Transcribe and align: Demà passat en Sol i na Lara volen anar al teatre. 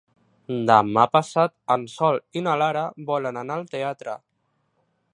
Demà 0.69 1.03
passat 1.17 1.53
en 1.77 1.85
Sol 1.97 2.19
i 2.41 2.45
na 2.49 2.57
Lara 2.65 2.85
volen 3.13 3.41
anar 3.45 3.59
al 3.63 3.71
teatre. 3.77 4.21